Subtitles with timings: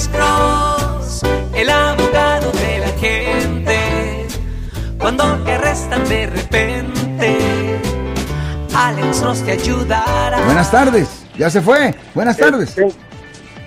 [0.00, 1.22] Alex Cross,
[1.54, 4.26] el abogado de la gente.
[4.98, 7.78] Cuando te arrestan de repente,
[8.74, 10.40] Alex Cross te ayudará.
[10.46, 11.26] Buenas tardes.
[11.36, 11.94] Ya se fue.
[12.14, 12.78] Buenas tardes.
[12.78, 12.88] Eh,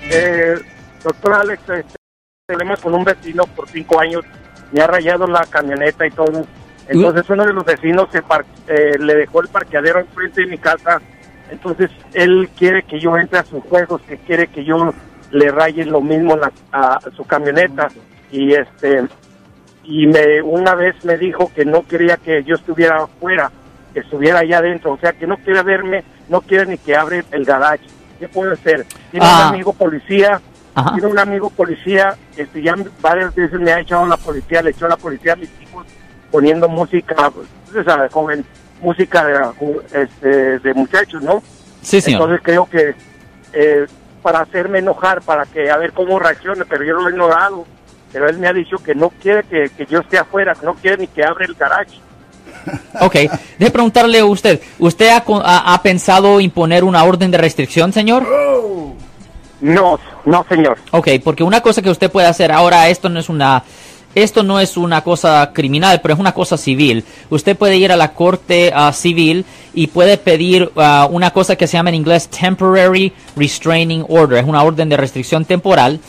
[0.09, 0.55] eh,
[1.03, 1.95] doctor Alex, este,
[2.47, 4.23] problemas con un vecino por cinco años.
[4.71, 6.47] Me ha rayado la camioneta y todo.
[6.87, 10.57] Entonces uno de los vecinos se par- eh, le dejó el parqueadero enfrente de mi
[10.57, 10.99] casa.
[11.51, 14.91] Entonces él quiere que yo entre a sus juegos, que quiere que yo
[15.33, 17.89] le raye lo mismo la- a su camioneta.
[18.31, 19.03] Y este
[19.83, 23.51] y me una vez me dijo que no quería que yo estuviera afuera,
[23.93, 27.23] que estuviera allá adentro, o sea que no quiere verme, no quiere ni que abre
[27.31, 27.83] el garage.
[28.19, 28.85] ¿Qué puedo hacer?
[29.11, 29.47] Tiene Ah.
[29.49, 30.39] un amigo policía,
[30.73, 30.93] Ajá.
[30.93, 34.87] tiene un amigo policía, este ya varias veces me ha echado la policía, le echó
[34.87, 35.85] la policía a mis hijos
[36.31, 38.45] poniendo música, pues, esa joven,
[38.81, 39.39] música de,
[40.01, 41.43] este, de muchachos, ¿no?
[41.81, 42.21] Sí, señor.
[42.21, 42.95] Entonces creo que
[43.53, 43.85] eh,
[44.23, 47.65] para hacerme enojar, para que a ver cómo reaccione, pero yo lo he ignorado.
[48.11, 50.73] Pero él me ha dicho que no quiere que, que yo esté afuera, que no
[50.75, 51.99] quiere ni que abra el garage.
[53.01, 53.15] Ok,
[53.57, 58.25] deje preguntarle a usted, ¿usted ha, ha- ha pensado imponer una orden de restricción, señor?
[59.61, 60.77] No, no, señor.
[60.91, 63.63] Ok, porque una cosa que usted puede hacer ahora, esto no es una,
[64.15, 67.03] esto no es una cosa criminal, pero es una cosa civil.
[67.29, 71.67] Usted puede ir a la corte ah, civil y puede pedir ah, una cosa que
[71.67, 75.99] se llama en inglés temporary restraining order, es una orden de restricción temporal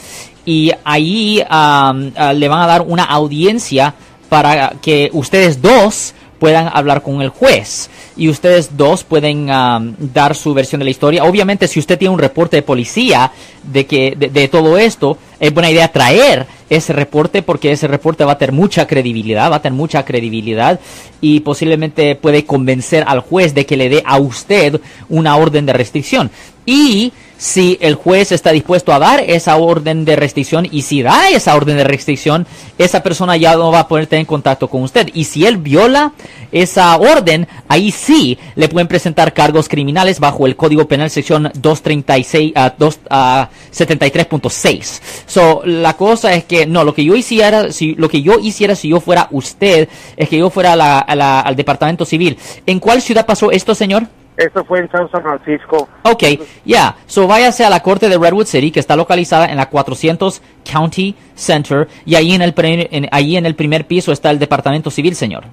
[0.45, 3.95] y ahí am, ah, le van a dar una audiencia
[4.29, 10.35] para que ustedes dos puedan hablar con el juez y ustedes dos pueden am, dar
[10.35, 11.25] su versión de la historia.
[11.25, 13.33] Obviamente, si usted tiene un reporte de policía
[13.63, 18.25] de que de, de todo esto, es buena idea traer ese reporte porque ese reporte
[18.25, 20.81] va a tener mucha credibilidad, va a tener mucha credibilidad
[21.21, 25.75] y posiblemente puede convencer al juez de que le dé a usted una orden de
[25.75, 26.31] restricción.
[26.65, 31.29] Y si el juez está dispuesto a dar esa orden de restricción y si da
[31.31, 32.47] esa orden de restricción,
[32.79, 35.11] esa persona ya no va a poder en contacto con usted.
[35.15, 36.13] Y si él viola
[36.53, 42.53] esa orden, ahí sí le pueden presentar cargos criminales bajo el Código Penal sección 236
[42.55, 45.01] a 2 a 73.6.
[45.27, 48.75] So, la cosa es que no, lo que yo hiciera si lo que yo hiciera
[48.77, 52.37] si yo fuera usted es que yo fuera a la- a la- al departamento civil.
[52.67, 54.07] ¿En cuál ciudad pasó esto, señor?
[54.37, 55.89] Eso fue en San Francisco.
[56.03, 56.25] Ok,
[56.65, 56.97] ya.
[57.07, 61.15] So váyase a la corte de Redwood City, que está localizada en la 400 County
[61.37, 64.91] Center, y ahí en el, pre- en, ahí en el primer piso está el departamento
[64.91, 65.45] civil, señor.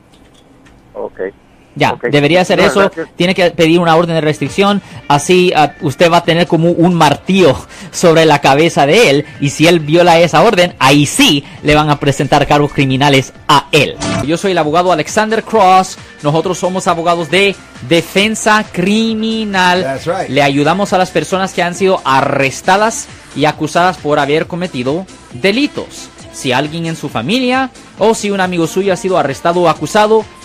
[0.96, 1.20] Ok.
[1.76, 2.80] Ya, debería hacer No, eso.
[2.82, 3.08] gracias.
[3.16, 4.82] Tiene que pedir una orden de restricción.
[5.08, 7.56] Así ah, usted va a tener como un martillo
[7.92, 9.26] sobre la cabeza de él.
[9.40, 13.68] Y si él viola esa orden, ahí sí le van a presentar cargos criminales a
[13.72, 13.96] él.
[14.26, 15.98] Yo soy el abogado Alexander Cross.
[16.24, 17.56] Nosotros somos abogados de
[17.88, 19.84] defensa criminal.
[19.84, 20.30] That's right.
[20.30, 26.10] Le ayudamos a las personas que han sido arrestadas y acusadas por haber cometido delitos.
[26.34, 30.26] Si alguien en su familia o si un amigo suyo ha sido arrestado o acusado,